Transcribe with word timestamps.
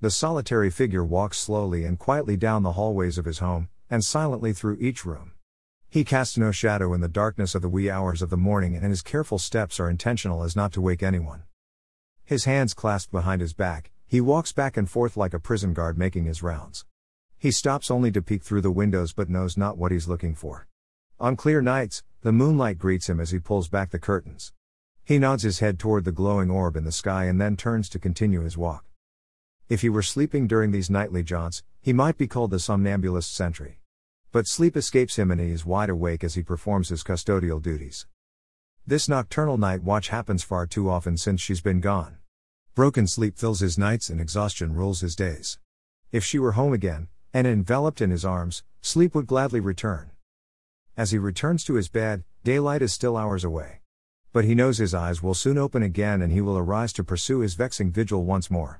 The 0.00 0.10
solitary 0.12 0.70
figure 0.70 1.04
walks 1.04 1.38
slowly 1.38 1.84
and 1.84 1.98
quietly 1.98 2.36
down 2.36 2.62
the 2.62 2.74
hallways 2.74 3.18
of 3.18 3.24
his 3.24 3.40
home, 3.40 3.68
and 3.90 4.04
silently 4.04 4.52
through 4.52 4.76
each 4.78 5.04
room. 5.04 5.32
He 5.88 6.04
casts 6.04 6.38
no 6.38 6.52
shadow 6.52 6.94
in 6.94 7.00
the 7.00 7.08
darkness 7.08 7.56
of 7.56 7.62
the 7.62 7.68
wee 7.68 7.90
hours 7.90 8.22
of 8.22 8.30
the 8.30 8.36
morning, 8.36 8.76
and 8.76 8.84
his 8.84 9.02
careful 9.02 9.38
steps 9.38 9.80
are 9.80 9.90
intentional 9.90 10.44
as 10.44 10.54
not 10.54 10.72
to 10.74 10.80
wake 10.80 11.02
anyone. 11.02 11.42
His 12.24 12.44
hands 12.44 12.74
clasped 12.74 13.10
behind 13.10 13.40
his 13.40 13.54
back, 13.54 13.90
he 14.06 14.20
walks 14.20 14.52
back 14.52 14.76
and 14.76 14.88
forth 14.88 15.16
like 15.16 15.34
a 15.34 15.40
prison 15.40 15.72
guard 15.72 15.98
making 15.98 16.26
his 16.26 16.44
rounds. 16.44 16.84
He 17.36 17.50
stops 17.50 17.90
only 17.90 18.12
to 18.12 18.22
peek 18.22 18.44
through 18.44 18.60
the 18.60 18.70
windows 18.70 19.12
but 19.12 19.28
knows 19.28 19.56
not 19.56 19.78
what 19.78 19.90
he's 19.90 20.06
looking 20.06 20.36
for. 20.36 20.68
On 21.18 21.34
clear 21.34 21.60
nights, 21.60 22.04
the 22.20 22.30
moonlight 22.30 22.78
greets 22.78 23.08
him 23.08 23.18
as 23.18 23.32
he 23.32 23.40
pulls 23.40 23.68
back 23.68 23.90
the 23.90 23.98
curtains. 23.98 24.52
He 25.04 25.18
nods 25.18 25.42
his 25.42 25.58
head 25.58 25.80
toward 25.80 26.04
the 26.04 26.12
glowing 26.12 26.50
orb 26.50 26.76
in 26.76 26.84
the 26.84 26.92
sky 26.92 27.24
and 27.24 27.40
then 27.40 27.56
turns 27.56 27.88
to 27.88 27.98
continue 27.98 28.42
his 28.42 28.56
walk. 28.56 28.84
If 29.68 29.82
he 29.82 29.90
were 29.90 30.02
sleeping 30.02 30.46
during 30.46 30.70
these 30.70 30.88
nightly 30.88 31.22
jaunts, 31.22 31.62
he 31.82 31.92
might 31.92 32.16
be 32.16 32.26
called 32.26 32.50
the 32.50 32.58
somnambulist 32.58 33.34
sentry. 33.34 33.80
But 34.32 34.46
sleep 34.46 34.76
escapes 34.78 35.18
him 35.18 35.30
and 35.30 35.38
he 35.38 35.50
is 35.50 35.66
wide 35.66 35.90
awake 35.90 36.24
as 36.24 36.34
he 36.34 36.42
performs 36.42 36.88
his 36.88 37.02
custodial 37.02 37.60
duties. 37.60 38.06
This 38.86 39.10
nocturnal 39.10 39.58
night 39.58 39.82
watch 39.82 40.08
happens 40.08 40.42
far 40.42 40.66
too 40.66 40.88
often 40.88 41.18
since 41.18 41.42
she's 41.42 41.60
been 41.60 41.80
gone. 41.80 42.16
Broken 42.74 43.06
sleep 43.06 43.36
fills 43.36 43.60
his 43.60 43.76
nights 43.76 44.08
and 44.08 44.22
exhaustion 44.22 44.74
rules 44.74 45.00
his 45.00 45.14
days. 45.14 45.58
If 46.12 46.24
she 46.24 46.38
were 46.38 46.52
home 46.52 46.72
again, 46.72 47.08
and 47.34 47.46
enveloped 47.46 48.00
in 48.00 48.10
his 48.10 48.24
arms, 48.24 48.62
sleep 48.80 49.14
would 49.14 49.26
gladly 49.26 49.60
return. 49.60 50.12
As 50.96 51.10
he 51.10 51.18
returns 51.18 51.62
to 51.64 51.74
his 51.74 51.90
bed, 51.90 52.24
daylight 52.42 52.80
is 52.80 52.94
still 52.94 53.18
hours 53.18 53.44
away. 53.44 53.80
But 54.32 54.46
he 54.46 54.54
knows 54.54 54.78
his 54.78 54.94
eyes 54.94 55.22
will 55.22 55.34
soon 55.34 55.58
open 55.58 55.82
again 55.82 56.22
and 56.22 56.32
he 56.32 56.40
will 56.40 56.56
arise 56.56 56.92
to 56.94 57.04
pursue 57.04 57.40
his 57.40 57.54
vexing 57.54 57.92
vigil 57.92 58.24
once 58.24 58.50
more. 58.50 58.76